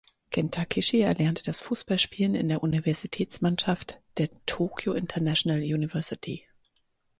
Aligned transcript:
Kenta 0.31 0.65
Kishi 0.65 1.01
erlernte 1.01 1.43
das 1.43 1.61
Fußballspielen 1.61 2.33
in 2.33 2.47
der 2.49 2.63
Universitätsmannschaft 2.63 4.01
der 4.17 4.29
Tokyo 4.47 4.93
International 4.93 5.59
University. 5.61 6.47